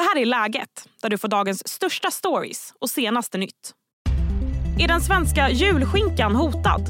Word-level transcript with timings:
Det 0.00 0.04
här 0.04 0.22
är 0.22 0.26
Läget, 0.26 0.88
där 1.02 1.10
du 1.10 1.18
får 1.18 1.28
dagens 1.28 1.68
största 1.68 2.10
stories 2.10 2.74
och 2.80 2.90
senaste 2.90 3.38
nytt. 3.38 3.72
Är 4.78 4.88
den 4.88 5.00
svenska 5.00 5.50
julskinkan 5.50 6.34
hotad? 6.34 6.82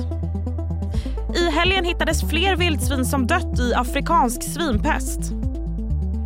I 1.37 1.51
helgen 1.51 1.85
hittades 1.85 2.31
fler 2.31 2.57
vildsvin 2.57 3.05
som 3.05 3.27
dött 3.27 3.61
i 3.61 3.75
afrikansk 3.75 4.43
svinpest. 4.43 5.21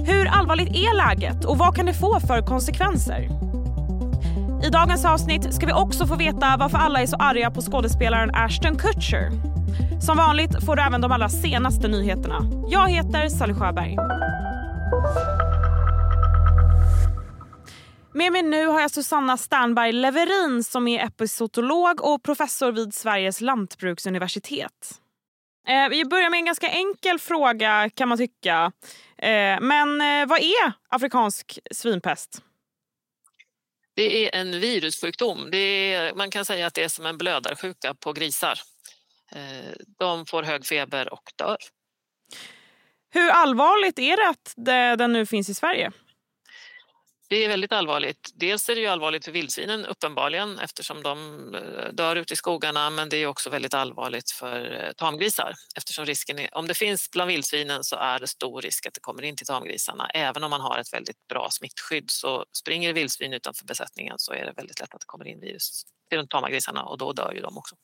Hur 0.06 0.26
allvarligt 0.26 0.68
är 0.68 0.96
läget 0.96 1.44
och 1.44 1.58
vad 1.58 1.76
kan 1.76 1.86
det 1.86 1.94
få 1.94 2.20
för 2.20 2.46
konsekvenser? 2.46 3.28
I 4.66 4.70
dagens 4.70 5.04
avsnitt 5.04 5.54
ska 5.54 5.66
vi 5.66 5.72
också 5.72 6.06
få 6.06 6.16
veta 6.16 6.56
varför 6.58 6.78
alla 6.78 7.02
är 7.02 7.06
så 7.06 7.16
arga 7.16 7.50
på 7.50 7.60
skådespelaren 7.60 8.34
Ashton 8.34 8.78
Kutcher. 8.78 9.30
Som 10.00 10.16
vanligt 10.16 10.64
får 10.64 10.76
du 10.76 10.82
även 10.82 11.00
de 11.00 11.12
allra 11.12 11.28
senaste 11.28 11.88
nyheterna. 11.88 12.40
Jag 12.68 12.90
heter 12.90 13.28
Sally 13.28 13.54
Sjöberg. 13.54 13.96
Med 18.16 18.32
mig 18.32 18.42
nu 18.42 18.66
har 18.66 18.80
jag 18.80 18.90
Susanna 18.90 19.36
Sternberg 19.36 19.92
Leverin 19.92 20.64
som 20.64 20.88
är 20.88 21.04
epizootolog 21.04 22.04
och 22.04 22.22
professor 22.22 22.72
vid 22.72 22.94
Sveriges 22.94 23.40
lantbruksuniversitet. 23.40 25.00
Eh, 25.68 25.88
vi 25.88 26.04
börjar 26.04 26.30
med 26.30 26.38
en 26.38 26.44
ganska 26.44 26.68
enkel 26.68 27.18
fråga 27.18 27.90
kan 27.94 28.08
man 28.08 28.18
tycka. 28.18 28.72
Eh, 29.18 29.60
men 29.60 30.00
eh, 30.00 30.26
vad 30.26 30.38
är 30.38 30.72
afrikansk 30.88 31.58
svinpest? 31.70 32.42
Det 33.94 34.26
är 34.28 34.40
en 34.40 34.60
virussjukdom. 34.60 35.54
Är, 35.54 36.14
man 36.14 36.30
kan 36.30 36.44
säga 36.44 36.66
att 36.66 36.74
det 36.74 36.84
är 36.84 36.88
som 36.88 37.06
en 37.06 37.18
blödarsjuka 37.18 37.94
på 37.94 38.12
grisar. 38.12 38.58
De 39.98 40.26
får 40.26 40.42
hög 40.42 40.66
feber 40.66 41.12
och 41.12 41.32
dör. 41.36 41.56
Hur 43.10 43.30
allvarligt 43.30 43.98
är 43.98 44.16
det 44.16 44.28
att 44.28 44.54
det, 44.56 44.96
den 44.96 45.12
nu 45.12 45.26
finns 45.26 45.48
i 45.48 45.54
Sverige? 45.54 45.92
Det 47.28 47.44
är 47.44 47.48
väldigt 47.48 47.72
allvarligt. 47.72 48.30
Dels 48.34 48.68
är 48.68 48.74
det 48.74 48.80
ju 48.80 48.86
allvarligt 48.86 49.24
för 49.24 49.32
vildsvinen 49.32 49.86
uppenbarligen 49.86 50.58
eftersom 50.58 51.02
de 51.02 51.54
eh, 51.54 51.92
dör 51.92 52.16
ute 52.16 52.34
i 52.34 52.36
skogarna 52.36 52.90
men 52.90 53.08
det 53.08 53.16
är 53.16 53.26
också 53.26 53.50
väldigt 53.50 53.74
allvarligt 53.74 54.30
för 54.30 54.84
eh, 54.84 54.92
tamgrisar 54.92 55.54
eftersom 55.76 56.06
risken 56.06 56.38
är, 56.38 56.54
om 56.54 56.66
det 56.68 56.74
finns 56.74 57.10
bland 57.10 57.28
vildsvinen 57.28 57.84
så 57.84 57.96
är 57.96 58.18
det 58.18 58.26
stor 58.26 58.62
risk 58.62 58.86
att 58.86 58.94
det 58.94 59.00
kommer 59.00 59.22
in 59.22 59.36
till 59.36 59.46
tamgrisarna. 59.46 60.06
Även 60.14 60.44
om 60.44 60.50
man 60.50 60.60
har 60.60 60.78
ett 60.78 60.92
väldigt 60.92 61.28
bra 61.28 61.48
smittskydd 61.50 62.10
så 62.10 62.44
springer 62.52 62.92
vildsvin 62.92 63.32
utanför 63.32 63.64
besättningen 63.64 64.14
så 64.18 64.32
är 64.32 64.46
det 64.46 64.52
väldigt 64.56 64.80
lätt 64.80 64.94
att 64.94 65.00
det 65.00 65.06
kommer 65.06 65.26
in 65.28 65.40
virus 65.40 65.82
till 66.08 66.18
de 66.18 66.28
tama 66.28 66.50
grisarna 66.50 66.82
och 66.84 66.98
då 66.98 67.12
dör 67.12 67.32
ju 67.32 67.40
de 67.40 67.58
också. 67.58 67.76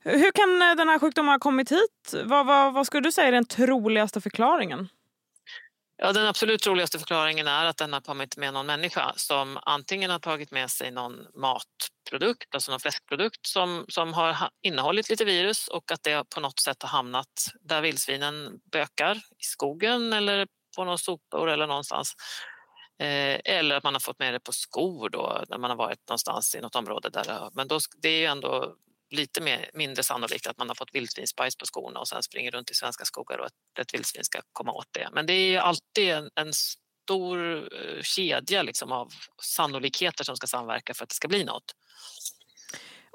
Hur 0.00 0.30
kan 0.30 0.58
den 0.76 0.88
här 0.88 0.98
sjukdomen 0.98 1.32
ha 1.32 1.38
kommit 1.38 1.72
hit? 1.72 2.14
Vad, 2.24 2.46
vad, 2.46 2.74
vad 2.74 2.86
skulle 2.86 3.08
du 3.08 3.12
säga 3.12 3.28
är 3.28 3.32
den 3.32 3.46
troligaste 3.46 4.20
förklaringen? 4.20 4.88
Ja, 5.98 6.12
den 6.12 6.26
absolut 6.26 6.62
troligaste 6.62 6.98
förklaringen 6.98 7.48
är 7.48 7.64
att 7.64 7.76
den 7.76 7.92
har 7.92 8.00
kommit 8.00 8.36
med 8.36 8.54
någon 8.54 8.66
människa 8.66 9.12
som 9.16 9.58
antingen 9.62 10.10
har 10.10 10.18
tagit 10.18 10.50
med 10.50 10.70
sig 10.70 10.90
någon 10.90 11.26
matprodukt, 11.34 12.54
alltså 12.54 12.70
någon 12.70 12.80
fläskprodukt 12.80 13.46
som, 13.46 13.84
som 13.88 14.14
har 14.14 14.36
innehållit 14.62 15.10
lite 15.10 15.24
virus 15.24 15.68
och 15.68 15.92
att 15.92 16.02
det 16.02 16.30
på 16.30 16.40
något 16.40 16.60
sätt 16.60 16.82
har 16.82 16.88
hamnat 16.88 17.52
där 17.60 17.80
vildsvinen 17.80 18.60
bökar, 18.72 19.16
i 19.16 19.44
skogen 19.44 20.12
eller 20.12 20.46
på 20.76 20.84
några 20.84 20.98
sopor 20.98 21.50
eller 21.50 21.66
någonstans. 21.66 22.14
Eh, 22.98 23.40
eller 23.44 23.76
att 23.76 23.84
man 23.84 23.94
har 23.94 24.00
fått 24.00 24.18
med 24.18 24.34
det 24.34 24.40
på 24.40 24.52
skor 24.52 25.08
då, 25.08 25.44
när 25.48 25.58
man 25.58 25.70
har 25.70 25.76
varit 25.76 26.08
någonstans 26.08 26.54
i 26.54 26.60
något 26.60 26.76
område 26.76 27.10
där 27.10 27.50
men 27.52 27.68
då, 27.68 27.78
det 28.02 28.08
är 28.08 28.18
ju 28.18 28.26
ändå 28.26 28.74
lite 29.10 29.40
mer, 29.40 29.70
mindre 29.74 30.02
sannolikt 30.02 30.46
att 30.46 30.58
man 30.58 30.68
har 30.68 30.74
fått 30.74 30.94
vildsvinsbajs 30.94 31.56
på 31.56 31.66
skorna 31.66 32.00
och 32.00 32.08
sen 32.08 32.22
springer 32.22 32.50
runt 32.50 32.70
i 32.70 32.74
svenska 32.74 33.04
skogar 33.04 33.38
och 33.38 33.46
att 33.46 33.78
ett 33.80 33.94
vildsvin 33.94 34.24
ska 34.24 34.40
komma 34.52 34.72
åt 34.72 34.88
det. 34.90 35.08
Men 35.12 35.26
det 35.26 35.32
är 35.32 35.60
alltid 35.60 36.10
en, 36.10 36.30
en 36.34 36.52
stor 36.52 37.56
eh, 37.56 38.02
kedja 38.02 38.62
liksom 38.62 38.92
av 38.92 39.12
sannolikheter 39.42 40.24
som 40.24 40.36
ska 40.36 40.46
samverka 40.46 40.94
för 40.94 41.04
att 41.04 41.08
det 41.08 41.14
ska 41.14 41.28
bli 41.28 41.44
något. 41.44 41.74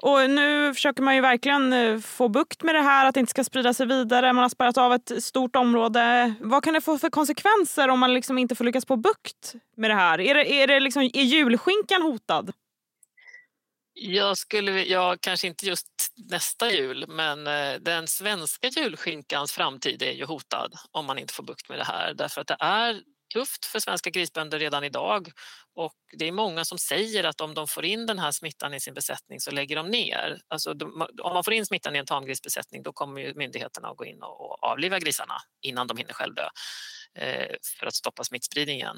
Och 0.04 0.30
nu 0.30 0.74
försöker 0.74 1.02
man 1.02 1.14
ju 1.14 1.20
verkligen 1.20 1.72
eh, 1.72 1.98
få 1.98 2.28
bukt 2.28 2.62
med 2.62 2.74
det 2.74 2.80
här, 2.80 3.06
att 3.06 3.14
det 3.14 3.20
inte 3.20 3.30
ska 3.30 3.44
sprida 3.44 3.74
sig 3.74 3.86
vidare. 3.86 4.32
Man 4.32 4.42
har 4.42 4.48
spärrat 4.48 4.78
av 4.78 4.92
ett 4.92 5.24
stort 5.24 5.56
område. 5.56 6.34
Vad 6.40 6.64
kan 6.64 6.74
det 6.74 6.80
få 6.80 6.98
för 6.98 7.10
konsekvenser 7.10 7.88
om 7.88 7.98
man 7.98 8.14
liksom 8.14 8.38
inte 8.38 8.54
får 8.54 8.64
lyckas 8.64 8.86
få 8.86 8.96
bukt 8.96 9.54
med 9.76 9.90
det 9.90 9.94
här? 9.94 10.20
Är, 10.20 10.34
det, 10.34 10.52
är, 10.52 10.66
det 10.66 10.80
liksom, 10.80 11.02
är 11.02 11.22
julskinkan 11.22 12.02
hotad? 12.02 12.52
Jag 13.94 14.38
skulle, 14.38 14.84
ja, 14.84 15.16
kanske 15.20 15.46
inte 15.46 15.66
just 15.66 15.86
nästa 16.30 16.72
jul, 16.72 17.04
men 17.08 17.46
eh, 17.46 17.74
den 17.80 18.08
svenska 18.08 18.68
julskinkans 18.68 19.52
framtid 19.52 20.02
är 20.02 20.12
ju 20.12 20.24
hotad 20.24 20.74
om 20.90 21.06
man 21.06 21.18
inte 21.18 21.34
får 21.34 21.42
bukt 21.42 21.68
med 21.68 21.78
det 21.78 21.84
här. 21.84 22.14
Därför 22.14 22.40
att 22.40 22.46
det 22.46 22.56
är 22.60 23.02
tufft 23.34 23.66
för 23.66 23.78
svenska 23.78 24.10
grisbönder 24.10 24.58
redan 24.58 24.84
idag 24.84 25.30
och 25.74 25.94
det 26.18 26.28
är 26.28 26.32
många 26.32 26.64
som 26.64 26.78
säger 26.78 27.24
att 27.24 27.40
om 27.40 27.54
de 27.54 27.68
får 27.68 27.84
in 27.84 28.06
den 28.06 28.18
här 28.18 28.32
smittan 28.32 28.74
i 28.74 28.80
sin 28.80 28.94
besättning 28.94 29.40
så 29.40 29.50
lägger 29.50 29.76
de 29.76 29.88
ner. 29.88 30.40
Alltså, 30.48 30.74
de, 30.74 31.06
om 31.22 31.34
man 31.34 31.44
får 31.44 31.52
in 31.52 31.66
smittan 31.66 31.96
i 31.96 31.98
en 31.98 32.06
tamgrisbesättning 32.06 32.82
då 32.82 32.92
kommer 32.92 33.20
ju 33.20 33.34
myndigheterna 33.34 33.88
att 33.88 33.96
gå 33.96 34.04
in 34.04 34.22
och 34.22 34.64
avliva 34.64 34.98
grisarna 34.98 35.34
innan 35.62 35.86
de 35.86 35.96
hinner 35.96 36.12
själv 36.12 36.34
dö. 36.34 36.48
Eh, 37.18 37.54
för 37.78 37.86
att 37.86 37.94
stoppa 37.94 38.24
smittspridningen. 38.24 38.96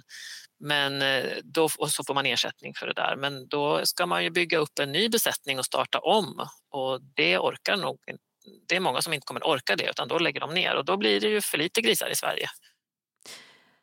Men 0.61 1.03
eh, 1.03 1.25
då, 1.45 1.69
och 1.79 1.91
så 1.91 2.05
får 2.05 2.15
man 2.15 2.27
ersättning 2.27 2.75
för 2.75 2.87
det 2.87 2.93
där. 2.93 3.17
Men 3.17 3.49
då 3.49 3.87
ska 3.87 4.07
man 4.07 4.25
ju 4.25 4.31
bygga 4.31 4.59
upp 4.59 4.79
en 4.81 4.93
ny 4.93 5.09
besättning 5.09 5.59
och 5.59 5.65
starta 5.65 5.99
om 5.99 6.49
och 6.71 7.01
det 7.17 7.39
orkar 7.39 7.77
nog 7.77 7.99
det 8.69 8.77
är 8.77 8.81
många 8.81 9.03
som 9.03 9.13
inte 9.13 9.25
kommer 9.25 9.47
orka 9.47 9.77
det 9.77 9.91
utan 9.91 10.09
då 10.09 10.19
lägger 10.19 10.41
de 10.41 10.55
ner 10.55 10.77
och 10.77 10.85
då 10.85 10.97
blir 10.97 11.21
det 11.21 11.29
ju 11.29 11.41
för 11.41 11.59
lite 11.59 11.81
grisar 11.81 12.11
i 12.11 12.15
Sverige. 12.15 12.49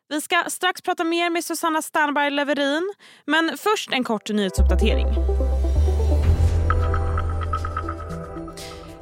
Vi 0.08 0.20
ska 0.20 0.44
strax 0.48 0.82
prata 0.82 1.04
mer 1.04 1.30
med 1.30 1.44
Susanna 1.44 1.82
Sternberg 1.82 2.30
Leverin 2.30 2.94
men 3.26 3.58
först 3.58 3.92
en 3.92 4.04
kort 4.04 4.30
nyhetsuppdatering. 4.30 5.06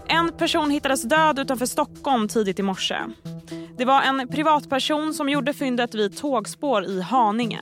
En 0.08 0.32
person 0.38 0.70
hittades 0.70 1.02
död 1.02 1.38
utanför 1.38 1.66
Stockholm 1.66 2.28
tidigt 2.28 2.58
i 2.58 2.62
morse. 2.62 2.98
Det 3.80 3.86
var 3.86 4.02
en 4.02 4.28
privatperson 4.28 5.14
som 5.14 5.28
gjorde 5.28 5.52
fyndet 5.52 5.94
vid 5.94 6.16
tågspår 6.16 6.84
i 6.84 7.00
Haninge. 7.00 7.60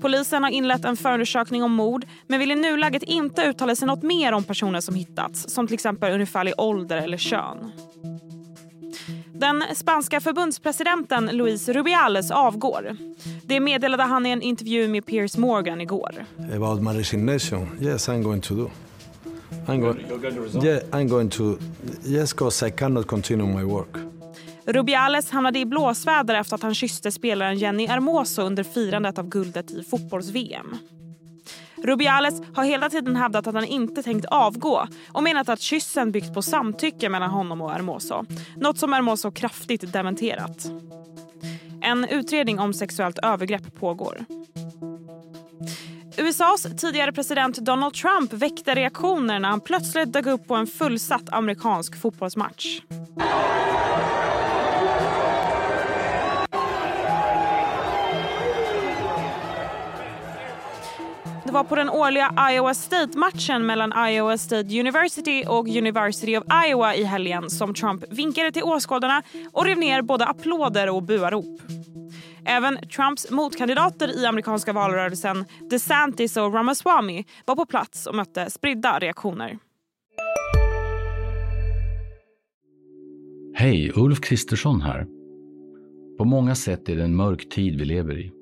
Polisen 0.00 0.42
har 0.42 0.50
inlett 0.50 0.84
en 0.84 0.96
förundersökning 0.96 1.62
om 1.62 1.72
mord 1.72 2.04
men 2.26 2.38
vill 2.38 2.50
i 2.50 2.54
nuläget 2.54 3.02
inte 3.02 3.42
uttala 3.42 3.76
sig 3.76 3.86
något 3.86 4.02
mer 4.02 4.32
om 4.32 4.44
personer 4.44 4.80
som 4.80 4.94
hittats 4.94 5.48
som 5.48 5.66
till 5.66 5.74
exempel 5.74 6.14
ungefärlig 6.14 6.54
ålder 6.58 6.96
eller 6.96 7.16
kön. 7.16 7.72
Den 9.32 9.64
spanska 9.74 10.20
förbundspresidenten 10.20 11.26
Luis 11.32 11.68
Rubiales 11.68 12.30
avgår. 12.30 12.96
Det 13.44 13.60
meddelade 13.60 14.02
han 14.02 14.26
i 14.26 14.30
en 14.30 14.42
intervju 14.42 14.88
med 14.88 15.06
Piers 15.06 15.36
Morgan 15.36 15.80
igår. 15.80 16.24
About 16.56 16.82
my 16.82 17.00
resignation, 17.00 17.68
yes 17.80 18.08
I'm 18.08 18.22
going 18.22 18.40
to 18.40 18.54
do. 18.54 18.70
I'm, 19.66 19.80
go 19.80 19.94
yeah, 20.64 20.82
I'm 20.90 21.08
going 21.08 21.30
to, 21.30 21.58
yes 22.04 22.32
because 22.32 22.66
I 22.66 22.70
cannot 22.70 23.06
continue 23.06 23.46
my 23.46 23.64
work. 23.64 24.11
Rubiales 24.64 25.30
hamnade 25.30 25.58
i 25.58 25.64
blåsväder 25.64 26.34
efter 26.34 26.54
att 26.54 26.62
han 26.62 26.74
kysste 26.74 27.12
spelaren 27.12 27.58
Jenny 27.58 27.86
Hermoso 27.86 28.42
under 28.42 28.64
firandet 28.64 29.18
av 29.18 29.28
guldet 29.28 29.70
i 29.70 29.82
fotbolls-VM. 29.82 30.76
Rubiales 31.84 32.42
har 32.54 32.64
hela 32.64 32.90
tiden 32.90 33.16
hävdat 33.16 33.46
att 33.46 33.54
han 33.54 33.64
inte 33.64 34.02
tänkt 34.02 34.26
avgå 34.26 34.86
och 35.12 35.22
menat 35.22 35.48
att 35.48 35.60
kyssen 35.60 36.12
byggt 36.12 36.34
på 36.34 36.42
samtycke 36.42 37.08
mellan 37.08 37.30
honom 37.30 37.60
och 37.60 37.70
Hermoso. 37.70 38.24
Något 38.56 38.78
som 38.78 38.92
Hermoso 38.92 39.30
kraftigt 39.30 39.92
dementerat. 39.92 40.66
En 41.82 42.04
utredning 42.04 42.60
om 42.60 42.74
sexuellt 42.74 43.18
övergrepp 43.18 43.74
pågår. 43.74 44.24
USAs 46.16 46.66
tidigare 46.80 47.12
president 47.12 47.56
Donald 47.56 47.94
Trump 47.94 48.32
väckte 48.32 48.74
reaktioner 48.74 49.38
när 49.38 49.48
han 49.48 49.60
plötsligt 49.60 50.12
dök 50.12 50.26
upp 50.26 50.48
på 50.48 50.54
en 50.54 50.66
fullsatt 50.66 51.32
amerikansk 51.32 52.00
fotbollsmatch. 52.00 52.80
Det 61.52 61.54
var 61.54 61.64
på 61.64 61.76
den 61.76 61.90
årliga 61.90 62.34
Iowa 62.50 62.74
State-matchen 62.74 63.66
mellan 63.66 64.08
Iowa 64.08 64.38
State 64.38 64.80
University 64.80 65.44
och 65.48 65.68
University 65.68 66.36
of 66.36 66.44
Iowa 66.66 66.94
i 66.94 67.04
helgen 67.04 67.50
som 67.50 67.74
Trump 67.74 68.04
vinkade 68.10 68.52
till 68.52 68.62
åskådarna 68.62 69.22
och 69.52 69.64
rev 69.64 69.78
ner 69.78 70.02
både 70.02 70.26
applåder 70.26 70.90
och 70.90 71.02
buarop. 71.02 71.60
Även 72.46 72.88
Trumps 72.88 73.30
motkandidater 73.30 74.22
i 74.22 74.26
amerikanska 74.26 74.72
valrörelsen 74.72 75.44
DeSantis 75.70 76.36
och 76.36 76.54
Ramaswamy 76.54 77.24
var 77.44 77.56
på 77.56 77.66
plats 77.66 78.06
och 78.06 78.14
mötte 78.14 78.50
spridda 78.50 78.98
reaktioner. 78.98 79.58
Hej, 83.54 83.92
Ulf 83.94 84.20
Kristersson 84.20 84.80
här. 84.80 85.06
På 86.18 86.24
många 86.24 86.54
sätt 86.54 86.88
är 86.88 86.96
det 86.96 87.04
en 87.04 87.16
mörk 87.16 87.48
tid 87.48 87.78
vi 87.78 87.84
lever 87.84 88.18
i. 88.18 88.41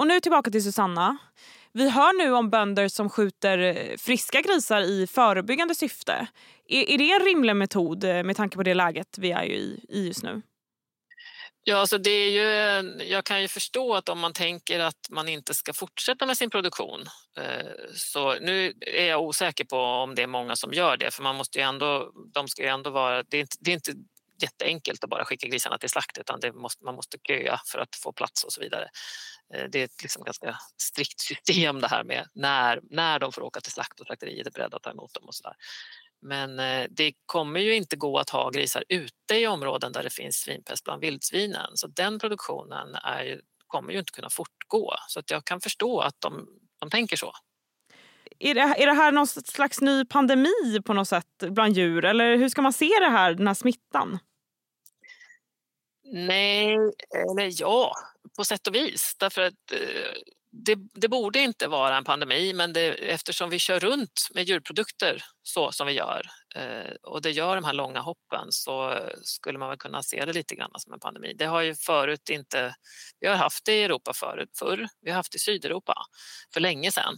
Och 0.00 0.06
nu 0.06 0.20
tillbaka 0.20 0.50
till 0.50 0.64
Susanna. 0.64 1.18
Vi 1.72 1.90
hör 1.90 2.24
nu 2.24 2.32
om 2.32 2.50
bönder 2.50 2.88
som 2.88 3.10
skjuter 3.10 3.58
eh, 3.58 3.96
friska 3.96 4.40
grisar 4.40 4.80
i 4.80 5.06
förebyggande 5.06 5.74
syfte. 5.74 6.26
Är, 6.68 6.90
är 6.90 6.98
det 6.98 7.12
en 7.12 7.24
rimlig 7.24 7.56
metod 7.56 8.04
eh, 8.04 8.22
med 8.22 8.36
tanke 8.36 8.56
på 8.56 8.62
det 8.62 8.74
läget 8.74 9.18
vi 9.18 9.30
är 9.30 9.44
i, 9.44 9.84
i 9.88 10.06
just 10.06 10.22
nu? 10.22 10.42
Ja, 11.64 11.76
alltså 11.76 11.98
det 11.98 12.10
är 12.10 12.30
ju, 12.30 13.04
jag 13.04 13.24
kan 13.24 13.42
ju 13.42 13.48
förstå 13.48 13.94
att 13.94 14.08
om 14.08 14.18
man 14.18 14.32
tänker 14.32 14.80
att 14.80 15.10
man 15.10 15.28
inte 15.28 15.54
ska 15.54 15.72
fortsätta 15.72 16.26
med 16.26 16.36
sin 16.36 16.50
produktion 16.50 17.00
eh, 17.36 17.66
så 17.94 18.34
nu 18.34 18.72
är 18.80 19.06
jag 19.06 19.22
osäker 19.22 19.64
på 19.64 19.76
om 19.76 20.14
det 20.14 20.22
är 20.22 20.26
många 20.26 20.56
som 20.56 20.72
gör 20.72 20.96
det 20.96 21.14
för 21.14 21.22
man 21.22 21.36
måste 21.36 21.58
ju 21.58 21.64
ändå, 21.64 22.12
de 22.34 22.48
ska 22.48 22.62
ju 22.62 22.68
ändå 22.68 22.90
vara, 22.90 23.22
det 23.22 23.36
är 23.36 23.40
inte, 23.40 23.56
det 23.60 23.70
är 23.70 23.74
inte 23.74 23.92
jätteenkelt 24.42 25.04
att 25.04 25.10
bara 25.10 25.24
skicka 25.24 25.46
grisarna 25.46 25.78
till 25.78 25.90
slakt 25.90 26.18
utan 26.18 26.40
det 26.40 26.52
måste, 26.52 26.84
man 26.84 26.94
måste 26.94 27.18
köa 27.28 27.60
för 27.66 27.78
att 27.78 27.96
få 27.96 28.12
plats 28.12 28.44
och 28.44 28.52
så 28.52 28.60
vidare. 28.60 28.88
Eh, 29.54 29.64
det 29.72 29.80
är 29.80 29.84
ett 29.84 30.02
liksom 30.02 30.24
ganska 30.24 30.56
strikt 30.82 31.20
system 31.20 31.80
det 31.80 31.88
här 31.88 32.04
med 32.04 32.28
när, 32.34 32.80
när 32.90 33.18
de 33.18 33.32
får 33.32 33.42
åka 33.42 33.60
till 33.60 33.72
slakt 33.72 34.00
och 34.00 34.06
slakteriet 34.06 34.46
är 34.46 34.50
beredda 34.50 34.76
att 34.76 34.82
ta 34.82 34.90
emot 34.90 35.14
dem 35.14 35.24
och 35.26 35.34
sådär. 35.34 35.54
Men 36.22 36.58
eh, 36.58 36.86
det 36.90 37.12
kommer 37.26 37.60
ju 37.60 37.74
inte 37.74 37.96
gå 37.96 38.18
att 38.18 38.30
ha 38.30 38.50
grisar 38.50 38.84
ute 38.88 39.34
i 39.34 39.46
områden 39.46 39.92
där 39.92 40.02
det 40.02 40.10
finns 40.10 40.36
svinpest 40.36 40.84
bland 40.84 41.00
vildsvinen 41.00 41.76
så 41.76 41.86
den 41.86 42.18
produktionen 42.18 42.94
är 42.94 43.22
ju, 43.22 43.40
kommer 43.66 43.92
ju 43.92 43.98
inte 43.98 44.12
kunna 44.12 44.30
fortgå. 44.30 44.94
Så 45.08 45.20
att 45.20 45.30
jag 45.30 45.44
kan 45.44 45.60
förstå 45.60 46.00
att 46.00 46.20
de, 46.20 46.48
de 46.80 46.90
tänker 46.90 47.16
så. 47.16 47.32
Är 48.38 48.54
det, 48.54 48.60
är 48.60 48.86
det 48.86 48.92
här 48.92 49.12
någon 49.12 49.26
slags 49.26 49.80
ny 49.80 50.04
pandemi 50.04 50.82
på 50.84 50.92
något 50.92 51.08
sätt 51.08 51.26
bland 51.50 51.76
djur 51.76 52.04
eller 52.04 52.36
hur 52.36 52.48
ska 52.48 52.62
man 52.62 52.72
se 52.72 52.90
det 53.00 53.08
här, 53.08 53.34
den 53.34 53.46
här 53.46 53.54
smittan? 53.54 54.18
Nej, 56.12 56.76
eller 57.14 57.60
ja, 57.60 57.92
på 58.36 58.44
sätt 58.44 58.66
och 58.66 58.74
vis. 58.74 59.16
Därför 59.18 59.42
att 59.42 59.72
eh, 59.72 60.12
det, 60.52 60.78
det, 60.94 61.08
borde 61.08 61.38
inte 61.38 61.68
vara 61.68 61.96
en 61.96 62.04
pandemi 62.04 62.52
men 62.52 62.72
det, 62.72 62.88
eftersom 62.88 63.50
vi 63.50 63.58
kör 63.58 63.80
runt 63.80 64.28
med 64.34 64.48
djurprodukter 64.48 65.22
så 65.42 65.72
som 65.72 65.86
vi 65.86 65.92
gör 65.92 66.26
eh, 66.54 66.92
och 67.02 67.22
det 67.22 67.30
gör 67.30 67.54
de 67.54 67.64
här 67.64 67.72
långa 67.72 68.00
hoppen 68.00 68.46
så 68.50 68.98
skulle 69.22 69.58
man 69.58 69.68
väl 69.68 69.78
kunna 69.78 70.02
se 70.02 70.24
det 70.24 70.32
lite 70.32 70.54
grann 70.54 70.70
som 70.76 70.92
en 70.92 71.00
pandemi. 71.00 71.34
Det 71.38 71.44
har 71.44 71.60
ju 71.60 71.74
förut 71.74 72.30
inte, 72.30 72.74
vi 73.20 73.28
har 73.28 73.36
haft 73.36 73.64
det 73.64 73.80
i 73.80 73.84
Europa 73.84 74.12
förut, 74.14 74.50
förr, 74.58 74.88
vi 75.00 75.10
har 75.10 75.16
haft 75.16 75.32
det 75.32 75.36
i 75.36 75.40
Sydeuropa 75.40 75.94
för 76.52 76.60
länge 76.60 76.92
sedan. 76.92 77.16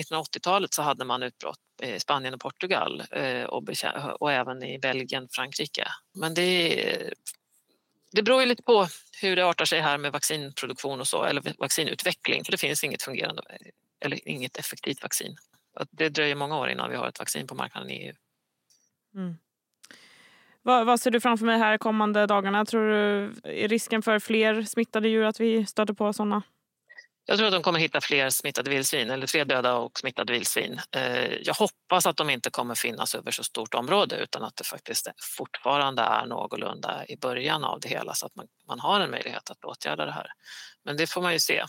1980-talet 0.00 0.74
så 0.74 0.82
hade 0.82 1.04
man 1.04 1.22
utbrott 1.22 1.58
i 1.82 2.00
Spanien 2.00 2.34
och 2.34 2.40
Portugal 2.40 3.02
eh, 3.10 3.44
och, 3.44 3.68
och 4.20 4.32
även 4.32 4.62
i 4.62 4.78
Belgien, 4.78 5.28
Frankrike. 5.32 5.88
Men 6.14 6.34
det 6.34 7.14
det 8.12 8.22
beror 8.22 8.40
ju 8.40 8.46
lite 8.46 8.62
på 8.62 8.86
hur 9.22 9.36
det 9.36 9.46
artar 9.46 9.64
sig 9.64 9.80
här 9.80 9.98
med 9.98 10.12
vaccinproduktion 10.12 11.00
och 11.00 11.08
så, 11.08 11.24
eller 11.24 11.54
vaccinutveckling, 11.58 12.44
för 12.44 12.52
det 12.52 12.58
finns 12.58 12.84
inget 12.84 13.02
fungerande 13.02 13.42
eller 14.04 14.28
inget 14.28 14.56
effektivt 14.56 15.02
vaccin. 15.02 15.36
Det 15.90 16.08
dröjer 16.08 16.34
många 16.34 16.58
år 16.58 16.70
innan 16.70 16.90
vi 16.90 16.96
har 16.96 17.08
ett 17.08 17.18
vaccin 17.18 17.46
på 17.46 17.54
marknaden 17.54 17.90
i 17.90 18.06
EU. 18.06 18.14
Mm. 19.14 19.34
Vad, 20.62 20.86
vad, 20.86 21.00
ser 21.00 21.10
du 21.10 21.20
framför 21.20 21.46
mig 21.46 21.58
här 21.58 21.78
kommande 21.78 22.26
dagarna? 22.26 22.64
Tror 22.64 22.88
du 22.88 23.32
är 23.44 23.68
risken 23.68 24.02
för 24.02 24.18
fler 24.18 24.62
smittade 24.62 25.08
djur 25.08 25.24
att 25.24 25.40
vi 25.40 25.66
stöter 25.66 25.94
på 25.94 26.12
sådana? 26.12 26.42
Jag 27.26 27.38
tror 27.38 27.46
att 27.46 27.52
de 27.52 27.62
kommer 27.62 27.78
hitta 27.78 28.00
fler 28.00 28.30
smittade 28.30 28.70
vildsvin, 28.70 29.10
eller 29.10 29.26
fler 29.26 29.44
döda 29.44 29.74
och 29.76 29.98
smittade 29.98 30.32
vildsvin. 30.32 30.80
Eh, 30.96 31.32
jag 31.32 31.54
hoppas 31.54 32.06
att 32.06 32.16
de 32.16 32.30
inte 32.30 32.50
kommer 32.50 32.74
finnas 32.74 33.14
över 33.14 33.30
så 33.30 33.44
stort 33.44 33.74
område 33.74 34.16
utan 34.16 34.42
att 34.44 34.56
det 34.56 34.64
faktiskt 34.64 35.08
fortfarande 35.36 36.02
är 36.02 36.26
någorlunda 36.26 37.04
i 37.08 37.16
början 37.16 37.64
av 37.64 37.80
det 37.80 37.88
hela 37.88 38.14
så 38.14 38.26
att 38.26 38.36
man, 38.36 38.46
man 38.68 38.80
har 38.80 39.00
en 39.00 39.10
möjlighet 39.10 39.50
att 39.50 39.64
åtgärda 39.64 40.06
det 40.06 40.12
här. 40.12 40.26
Men 40.84 40.96
det 40.96 41.06
får 41.06 41.22
man 41.22 41.32
ju 41.32 41.40
se. 41.40 41.64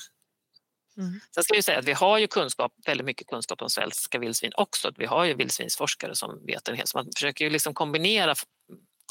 Mm. 0.97 1.19
Sen 1.33 1.43
ska 1.43 1.55
jag 1.55 1.63
säga 1.63 1.79
att 1.79 1.85
vi 1.85 1.93
har 1.93 2.17
ju 2.17 2.27
kunskap, 2.27 2.73
väldigt 2.85 3.05
mycket 3.05 3.27
kunskap 3.27 3.61
om 3.61 3.69
svenska 3.69 4.19
vildsvin 4.19 4.51
också. 4.55 4.91
Vi 4.97 5.05
har 5.05 5.25
ju 5.25 5.33
vildsvinsforskare 5.33 6.15
som 6.15 6.45
vet 6.45 6.67
en 6.67 6.75
hel 6.75 6.87
så 6.87 6.97
man 6.97 7.09
försöker 7.15 7.45
ju 7.45 7.51
liksom 7.51 7.73
kombinera 7.73 8.35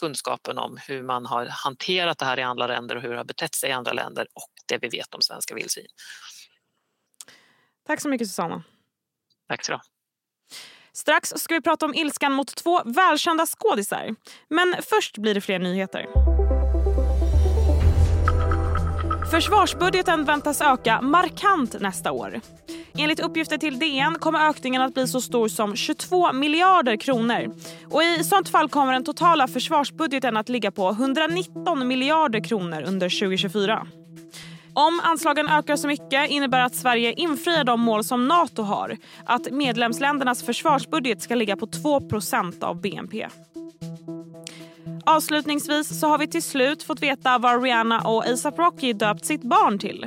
kunskapen 0.01 0.59
om 0.59 0.79
hur 0.89 1.03
man 1.03 1.27
har 1.27 1.47
hanterat 1.47 2.19
det 2.19 2.25
här 2.25 2.39
i 2.39 2.43
andra 2.43 2.67
länder 2.67 2.97
och 2.97 3.03
hur 3.03 3.11
det 3.11 3.17
har 3.17 3.25
betett 3.25 3.55
sig 3.55 3.71
i 3.71 3.73
andra 3.73 3.93
länder 3.93 4.27
och 4.35 4.51
det 4.69 4.79
vi 4.83 4.89
vet 4.89 5.15
om 5.15 5.23
svenska 5.23 5.55
vildsvin. 5.55 5.87
Tack 7.87 8.01
så 8.01 8.09
mycket 8.09 8.29
Susanna. 8.29 8.63
Tack 9.49 9.65
så 9.65 9.81
Strax 10.93 11.33
ska 11.37 11.55
vi 11.55 11.61
prata 11.61 11.87
om 11.87 11.95
ilskan 11.95 12.33
mot 12.33 12.57
två 12.57 12.83
välkända 12.85 13.47
skådisar. 13.47 14.15
Men 14.49 14.75
först 14.83 15.19
blir 15.19 15.35
det 15.35 15.41
fler 15.41 15.59
nyheter. 15.59 16.07
Försvarsbudgeten 19.31 20.25
väntas 20.25 20.61
öka 20.61 21.01
markant 21.01 21.81
nästa 21.81 22.13
år. 22.13 22.41
Enligt 22.99 23.21
uppgifter 23.21 23.59
till 23.59 23.79
DN 23.79 24.15
kommer 24.15 24.49
ökningen 24.49 24.83
att 24.83 24.95
bli 24.95 25.09
så 25.09 25.21
stor 25.21 25.49
som 25.49 25.77
22 25.77 26.33
miljarder 26.33 26.97
kronor. 26.97 27.55
Och 27.91 28.03
I 28.03 28.25
sånt 28.25 28.49
fall 28.49 28.69
kommer 28.69 28.93
den 28.93 29.05
totala 29.05 29.49
försvarsbudgeten 29.49 30.37
att 30.37 30.49
ligga 30.49 30.71
på 30.71 30.91
119 30.91 31.89
miljarder 31.89 32.45
kronor 32.45 32.83
under 32.83 33.21
2024. 33.21 33.87
Om 34.75 35.01
anslagen 35.05 35.49
ökar 35.49 35.77
så 35.77 35.87
mycket 35.87 36.31
innebär 36.31 36.61
att 36.61 36.75
Sverige 36.75 37.13
infriar 37.13 37.65
de 37.65 37.81
mål 37.81 38.05
som 38.05 38.29
Nato 38.29 38.63
har. 38.63 38.97
Att 39.25 39.51
medlemsländernas 39.51 40.43
försvarsbudget 40.43 41.23
ska 41.23 41.35
ligga 41.35 41.57
på 41.57 41.67
2% 41.67 42.65
av 42.65 42.81
BNP. 42.81 43.27
Avslutningsvis 45.05 46.01
så 46.01 46.07
har 46.07 46.19
vi 46.19 46.27
till 46.27 46.43
slut 46.43 46.83
fått 46.83 47.03
veta 47.03 47.39
vad 47.39 47.63
Rihanna 47.63 48.01
och 48.01 48.27
ASAP 48.27 48.59
Rocky 48.59 48.93
döpt 48.93 49.25
sitt 49.25 49.43
barn 49.43 49.79
till. 49.79 50.07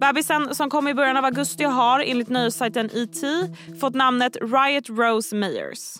Bebisen 0.00 0.54
som 0.54 0.70
kom 0.70 0.88
i 0.88 0.94
början 0.94 1.16
av 1.16 1.24
augusti 1.24 1.64
har 1.64 2.00
enligt 2.00 2.28
nöjessajten 2.28 2.86
ET 2.86 3.50
fått 3.80 3.94
namnet 3.94 4.36
Riot 4.36 4.88
Rose 4.88 5.36
Meyers. 5.36 5.94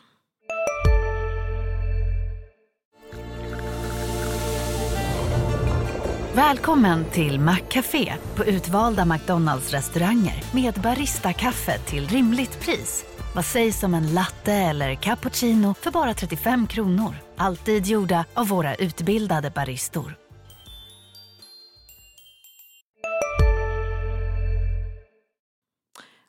Välkommen 6.34 7.04
till 7.04 7.40
Maccafé 7.40 8.14
på 8.34 8.44
utvalda 8.44 9.04
McDonalds 9.04 9.72
restauranger 9.72 10.42
med 10.54 10.74
Baristakaffe 10.74 11.78
till 11.78 12.08
rimligt 12.08 12.60
pris. 12.60 13.04
Vad 13.34 13.44
sägs 13.44 13.82
om 13.82 13.94
en 13.94 14.14
latte 14.14 14.52
eller 14.52 14.94
cappuccino 14.94 15.74
för 15.80 15.90
bara 15.90 16.14
35 16.14 16.66
kronor? 16.66 17.14
Alltid 17.36 17.86
gjorda 17.86 18.24
av 18.34 18.48
våra 18.48 18.74
utbildade 18.74 19.50
baristor. 19.50 20.25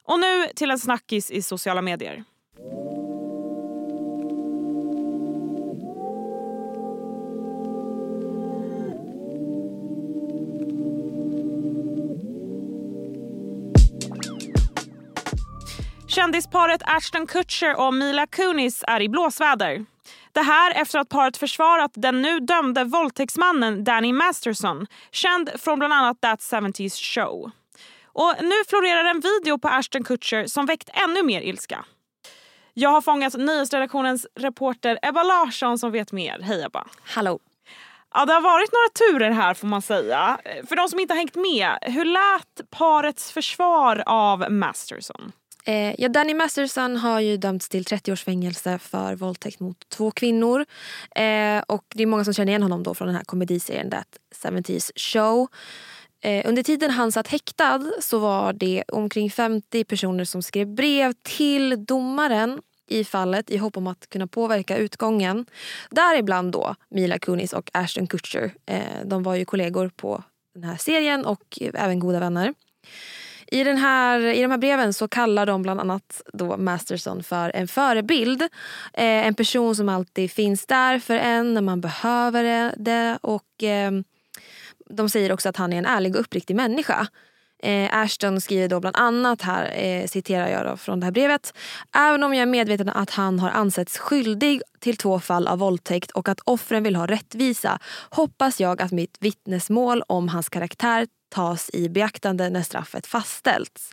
Och 0.08 0.20
nu 0.20 0.48
till 0.56 0.72
en 0.72 0.80
snackis 0.80 1.32
i 1.32 1.42
sociala 1.42 1.82
medier. 1.82 2.24
Kändisparet 16.08 16.82
Ashton 16.86 17.28
Kutcher 17.28 17.80
och 17.80 17.94
Mila 17.94 18.28
Kunis 18.28 18.84
är 18.88 19.02
i 19.02 19.10
blåsväder. 19.10 19.86
Det 20.32 20.42
här 20.42 20.82
efter 20.82 21.00
att 21.00 21.10
paret 21.10 21.38
försvarat 21.38 21.92
den 21.94 22.22
nu 22.22 22.40
dömde 22.40 22.84
våldtäktsmannen 22.84 23.84
Danny 23.84 24.14
Masterson 24.14 24.88
känd 25.12 25.50
från 25.56 25.80
bland 25.80 25.94
annat 25.94 26.22
That 26.22 26.40
70's 26.40 27.16
Show. 27.16 27.52
Och 28.17 28.33
Nu 28.41 28.55
florerar 28.67 29.05
en 29.05 29.19
video 29.19 29.57
på 29.57 29.67
Ashton 29.67 30.03
Kutcher 30.03 30.47
som 30.47 30.65
väckt 30.65 30.89
ännu 30.93 31.24
mer 31.24 31.41
ilska. 31.41 31.86
Jag 32.74 32.89
har 32.89 33.01
fångat 33.01 33.33
nyhetsredaktionens 33.33 34.27
reporter 34.36 35.00
Ebba 35.01 35.24
Larsson 35.24 35.77
som 35.79 35.91
vet 35.91 36.12
mer. 36.12 36.39
Hej 36.41 36.63
Ebba. 36.63 36.88
Hallå. 37.03 37.39
Ja, 38.13 38.25
det 38.25 38.33
har 38.33 38.41
varit 38.41 38.69
några 38.71 39.12
turer 39.12 39.31
här 39.31 39.53
får 39.53 39.67
man 39.67 39.81
säga. 39.81 40.39
För 40.69 40.75
de 40.75 40.89
som 40.89 41.00
inte 41.00 41.13
har 41.13 41.17
hängt 41.17 41.36
med, 41.36 41.77
hur 41.81 42.05
lät 42.05 42.69
parets 42.69 43.31
försvar 43.31 44.03
av 44.05 44.51
Masterson? 44.51 45.31
Eh, 45.65 45.95
ja, 46.01 46.09
Danny 46.09 46.33
Masterson 46.33 46.97
har 46.97 47.19
ju 47.19 47.38
dömts 47.38 47.69
till 47.69 47.86
30 47.86 48.12
års 48.12 48.24
fängelse 48.24 48.79
för 48.79 49.15
våldtäkt 49.15 49.59
mot 49.59 49.89
två 49.89 50.12
kvinnor. 50.12 50.65
Eh, 51.15 51.63
och 51.67 51.86
Det 51.95 52.03
är 52.03 52.07
många 52.07 52.24
som 52.24 52.33
känner 52.33 52.51
igen 52.51 52.63
honom 52.63 52.83
då 52.83 52.95
från 52.95 53.07
den 53.07 53.15
här 53.15 53.24
komediserien 53.24 53.91
That 53.91 54.17
70's 54.43 54.91
Show. 54.95 55.47
Eh, 56.21 56.50
under 56.50 56.63
tiden 56.63 56.91
han 56.91 57.12
satt 57.12 57.27
häktad 57.27 57.91
så 58.01 58.19
var 58.19 58.53
det 58.53 58.83
omkring 58.88 59.31
50 59.31 59.83
personer 59.83 60.25
som 60.25 60.41
skrev 60.41 60.67
brev 60.67 61.13
till 61.24 61.86
domaren 61.86 62.62
i 62.88 63.03
fallet 63.03 63.50
i 63.50 63.57
hopp 63.57 63.77
om 63.77 63.88
att 63.88 64.09
kunna 64.09 64.27
påverka 64.27 64.77
utgången. 64.77 65.45
Däribland 65.89 66.51
då 66.51 66.75
Mila 66.89 67.19
Kunis 67.19 67.53
och 67.53 67.69
Ashton 67.74 68.07
Kutcher. 68.07 68.53
Eh, 68.65 68.81
de 69.05 69.24
var 69.24 69.36
ju 69.36 69.45
kollegor 69.45 69.91
på 69.95 70.24
den 70.53 70.63
här 70.63 70.77
serien 70.77 71.25
och 71.25 71.59
även 71.74 72.00
goda 72.00 72.19
vänner. 72.19 72.53
I, 73.51 73.63
den 73.63 73.77
här, 73.77 74.19
I 74.19 74.41
de 74.41 74.51
här 74.51 74.57
breven 74.57 74.93
så 74.93 75.07
kallar 75.07 75.45
de 75.45 75.62
bland 75.62 75.79
annat 75.79 76.21
då 76.33 76.57
Masterson 76.57 77.24
för 77.24 77.51
en 77.55 77.67
förebild. 77.67 78.41
Eh, 78.41 78.47
en 79.27 79.33
person 79.36 79.75
som 79.75 79.89
alltid 79.89 80.31
finns 80.31 80.65
där 80.65 81.00
för 81.00 81.15
en 81.15 81.53
när 81.53 81.62
man 81.62 81.81
behöver 81.81 82.74
det. 82.77 83.17
Och 83.21 83.63
eh, 83.63 83.91
de 84.89 85.10
säger 85.10 85.32
också 85.32 85.50
att 85.50 85.58
han 85.58 85.74
är 85.74 85.77
en 85.77 85.86
ärlig 85.86 86.15
och 86.15 86.22
uppriktig 86.22 86.56
människa. 86.56 87.08
Eh, 87.63 87.98
Ashton 87.98 88.41
skriver 88.41 88.67
då 88.67 88.79
bland 88.79 88.96
annat, 88.96 89.41
här 89.41 89.72
eh, 89.84 90.06
citerar 90.08 90.48
jag 90.48 90.65
då 90.65 90.77
från 90.77 91.00
det 91.00 91.06
här 91.06 91.12
brevet. 91.12 91.53
Även 91.96 92.24
om 92.24 92.34
jag 92.34 92.41
är 92.41 92.46
medveten 92.46 92.89
att 92.89 93.10
han 93.10 93.39
har 93.39 93.50
ansetts 93.50 93.98
skyldig 93.98 94.62
till 94.79 94.98
två 94.98 95.20
fall 95.20 95.48
av 95.48 95.60
våldtäkt 95.60 96.12
och 96.12 96.29
att 96.29 96.39
offren 96.44 96.84
vill 96.84 96.96
ha 96.96 97.08
rättvisa 97.08 97.79
hoppas 98.10 98.60
jag 98.60 98.82
att 98.82 98.91
mitt 98.91 99.17
vittnesmål 99.20 100.03
om 100.08 100.29
hans 100.29 100.50
karaktär 100.50 101.08
tas 101.29 101.70
i 101.74 101.89
beaktande 101.89 102.50
när 102.50 102.62
straffet 102.62 103.08
fastställts. 103.08 103.91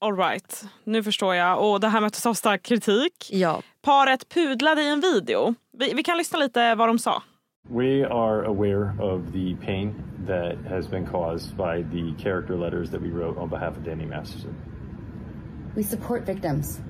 Alright, 0.00 0.64
nu 0.84 1.02
förstår 1.02 1.34
jag. 1.34 1.70
Och 1.70 1.80
det 1.80 1.88
här 1.88 2.00
möttes 2.00 2.26
av 2.26 2.34
stark 2.34 2.62
kritik. 2.62 3.28
Ja. 3.32 3.62
Paret 3.82 4.28
pudlade 4.28 4.82
i 4.82 4.88
en 4.88 5.00
video. 5.00 5.54
Vi, 5.78 5.94
vi 5.94 6.02
kan 6.02 6.18
lyssna 6.18 6.38
lite 6.38 6.74
vad 6.74 6.88
de 6.88 6.98
sa. 6.98 7.22
We 7.68 8.04
are 8.04 8.44
aware 8.44 8.94
of 9.00 9.32
the 9.32 9.54
pain 9.56 10.04
that 10.20 10.56
has 10.68 10.86
been 10.86 11.04
caused 11.04 11.56
by 11.56 11.82
the 11.82 12.12
character 12.12 12.56
letters 12.56 12.90
that 12.90 13.02
we 13.02 13.10
wrote 13.10 13.36
on 13.38 13.48
behalf 13.48 13.76
of 13.76 13.84
Danny 13.84 14.04
Masterson. 14.04 14.54
We 15.74 15.82
support 15.82 16.24
victims. 16.24 16.80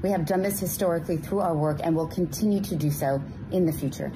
We 0.00 0.10
have 0.10 0.24
done 0.24 0.40
this 0.40 0.58
historically 0.58 1.18
through 1.18 1.40
our 1.40 1.54
work 1.54 1.80
and 1.82 1.94
will 1.94 2.06
continue 2.06 2.62
to 2.62 2.76
do 2.76 2.90
so 2.90 3.22
in 3.50 3.66
the 3.66 3.72
future. 3.72 4.10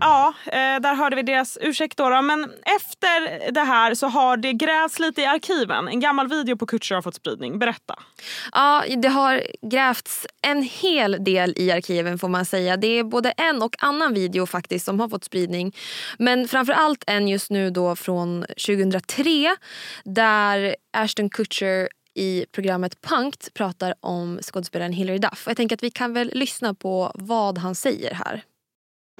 Ja, 0.00 0.34
eh, 0.46 0.80
där 0.80 0.94
hörde 0.94 1.16
vi 1.16 1.22
deras 1.22 1.58
ursäkt 1.60 1.96
då, 1.96 2.08
då, 2.08 2.22
Men 2.22 2.44
efter 2.76 3.50
det 3.52 3.60
här 3.60 3.94
så 3.94 4.06
har 4.06 4.36
det 4.36 4.52
grävts 4.52 4.98
lite 4.98 5.22
i 5.22 5.26
arkiven. 5.26 5.88
En 5.88 6.00
gammal 6.00 6.28
video 6.28 6.56
på 6.56 6.66
Kutcher 6.66 6.94
har 6.94 7.02
fått 7.02 7.14
spridning. 7.14 7.58
Berätta. 7.58 7.94
Ja, 8.52 8.84
det 8.96 9.08
har 9.08 9.42
grävts 9.62 10.26
en 10.42 10.62
hel 10.62 11.24
del 11.24 11.54
i 11.56 11.70
arkiven 11.70 12.18
får 12.18 12.28
man 12.28 12.44
säga. 12.44 12.76
Det 12.76 12.86
är 12.86 13.04
både 13.04 13.30
en 13.30 13.62
och 13.62 13.76
annan 13.78 14.14
video 14.14 14.46
faktiskt 14.46 14.84
som 14.84 15.00
har 15.00 15.08
fått 15.08 15.24
spridning. 15.24 15.76
Men 16.18 16.48
framförallt 16.48 17.04
en 17.06 17.28
just 17.28 17.50
nu 17.50 17.70
då 17.70 17.96
från 17.96 18.44
2003 18.66 19.56
där 20.04 20.76
Ashton 20.92 21.30
Kutcher 21.30 21.88
i 22.14 22.46
programmet 22.52 23.00
Punkt 23.00 23.48
pratar 23.54 23.94
om 24.00 24.38
skådespelaren 24.42 24.92
Hilary 24.92 25.18
Duff. 25.18 25.44
Jag 25.46 25.56
tänker 25.56 25.76
att 25.76 25.82
vi 25.82 25.90
kan 25.90 26.12
väl 26.12 26.30
lyssna 26.34 26.74
på 26.74 27.12
vad 27.14 27.58
han 27.58 27.74
säger 27.74 28.14
här. 28.14 28.42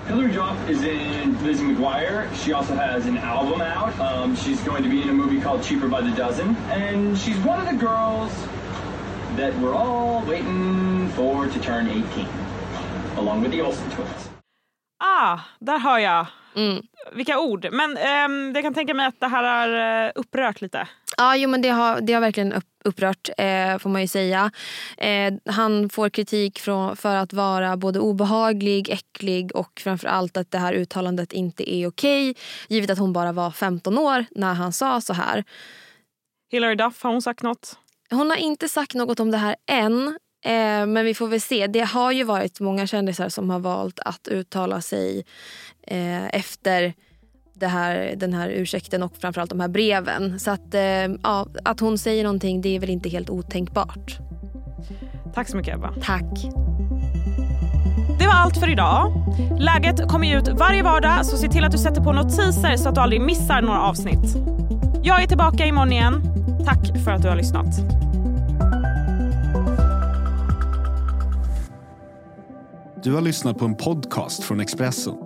Hilary 0.04 0.32
Duff 0.32 0.68
is 0.70 0.82
in 0.84 1.42
Lizzie 1.42 1.64
McGuire. 1.64 2.32
She 2.44 2.52
also 2.52 2.74
has 2.76 3.06
an 3.06 3.18
album 3.18 3.60
out. 3.60 3.98
Um, 3.98 4.36
she's 4.36 4.60
going 4.60 4.82
to 4.84 4.88
be 4.88 5.02
in 5.02 5.08
a 5.08 5.12
movie 5.12 5.40
called 5.40 5.62
Cheaper 5.64 5.88
by 5.88 6.00
the 6.00 6.10
Dozen. 6.10 6.54
And 6.70 7.18
she's 7.18 7.36
one 7.38 7.58
of 7.58 7.66
the 7.66 7.76
girls 7.86 8.30
that 9.36 9.52
we're 9.58 9.74
all 9.74 10.22
waiting 10.26 11.08
for 11.16 11.46
to 11.48 11.60
turn 11.60 11.88
18. 11.88 12.28
Along 13.16 13.42
with 13.42 13.50
the 13.50 13.60
Olsen 13.62 13.90
twins. 13.90 14.30
Ah, 15.00 15.40
där 15.60 15.78
hör 15.78 15.98
jag. 15.98 16.26
Mm. 16.54 16.82
Vilka 17.12 17.38
ord. 17.38 17.66
Men 17.72 17.90
um, 18.30 18.52
jag 18.54 18.64
kan 18.64 18.74
tänka 18.74 18.94
mig 18.94 19.06
att 19.06 19.20
det 19.20 19.28
här 19.28 19.42
har 19.42 20.06
uh, 20.06 20.12
upprört 20.14 20.60
lite. 20.60 20.88
Ja, 21.16 21.36
jo, 21.36 21.48
men 21.48 21.62
det 21.62 21.68
har, 21.68 22.00
det 22.00 22.12
har 22.12 22.20
verkligen 22.20 22.52
upp, 22.52 22.64
upprört 22.84 23.28
eh, 23.38 23.78
får 23.78 23.90
man 23.90 24.02
ju 24.02 24.08
säga. 24.08 24.50
Eh, 24.98 25.34
han 25.44 25.88
får 25.88 26.08
kritik 26.08 26.58
från, 26.58 26.96
för 26.96 27.16
att 27.16 27.32
vara 27.32 27.76
både 27.76 28.00
obehaglig, 28.00 28.90
äcklig 28.90 29.56
och 29.56 29.80
framförallt 29.80 30.36
att 30.36 30.50
det 30.50 30.58
här 30.58 30.72
uttalandet 30.72 31.32
inte 31.32 31.74
är 31.74 31.86
okej. 31.86 32.34
Givet 32.68 32.90
att 32.90 32.98
hon 32.98 33.12
bara 33.12 33.32
var 33.32 33.50
15 33.50 33.98
år 33.98 34.24
när 34.30 34.54
han 34.54 34.72
sa 34.72 35.00
så 35.00 35.12
här. 35.12 35.44
Hillary 36.50 36.74
Duff, 36.74 37.02
har 37.02 37.12
hon 37.12 37.22
sagt 37.22 37.42
något? 37.42 37.78
Hon 38.10 38.30
har 38.30 38.36
inte 38.36 38.68
sagt 38.68 38.94
något 38.94 39.20
om 39.20 39.30
det 39.30 39.38
här 39.38 39.56
än. 39.66 40.18
Eh, 40.44 40.86
men 40.86 41.04
vi 41.04 41.14
får 41.14 41.28
väl 41.28 41.40
se. 41.40 41.66
Det 41.66 41.80
har 41.80 42.12
ju 42.12 42.24
varit 42.24 42.60
många 42.60 42.86
kändisar 42.86 43.28
som 43.28 43.50
har 43.50 43.58
valt 43.58 43.98
att 44.00 44.28
uttala 44.28 44.80
sig 44.80 45.24
eh, 45.86 46.26
efter 46.26 46.94
det 47.58 47.66
här, 47.66 48.14
den 48.16 48.34
här 48.34 48.48
ursäkten 48.48 49.02
och 49.02 49.16
framförallt 49.16 49.50
de 49.50 49.60
här 49.60 49.68
breven. 49.68 50.40
Så 50.40 50.50
att, 50.50 50.74
eh, 50.74 50.80
ja, 51.22 51.46
att 51.64 51.80
hon 51.80 51.98
säger 51.98 52.24
någonting 52.24 52.60
det 52.60 52.76
är 52.76 52.80
väl 52.80 52.90
inte 52.90 53.08
helt 53.08 53.30
otänkbart. 53.30 54.18
Tack 55.34 55.48
så 55.48 55.56
mycket 55.56 55.74
Ebba. 55.74 55.94
Tack. 56.02 56.24
Det 58.18 58.26
var 58.26 58.34
allt 58.34 58.56
för 58.56 58.70
idag. 58.70 59.12
Läget 59.58 60.08
kommer 60.08 60.36
ut 60.36 60.48
varje 60.48 60.82
vardag 60.82 61.26
så 61.26 61.36
se 61.36 61.48
till 61.48 61.64
att 61.64 61.72
du 61.72 61.78
sätter 61.78 62.02
på 62.02 62.12
notiser 62.12 62.76
så 62.76 62.88
att 62.88 62.94
du 62.94 63.00
aldrig 63.00 63.20
missar 63.20 63.62
några 63.62 63.82
avsnitt. 63.82 64.36
Jag 65.02 65.22
är 65.22 65.26
tillbaka 65.26 65.66
imorgon 65.66 65.92
igen. 65.92 66.22
Tack 66.64 67.04
för 67.04 67.10
att 67.10 67.22
du 67.22 67.28
har 67.28 67.36
lyssnat. 67.36 67.66
Du 73.02 73.12
har 73.12 73.20
lyssnat 73.20 73.58
på 73.58 73.64
en 73.64 73.74
podcast 73.74 74.44
från 74.44 74.60
Expressen. 74.60 75.25